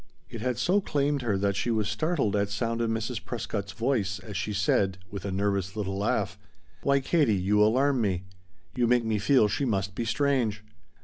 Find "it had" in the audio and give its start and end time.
0.31-0.57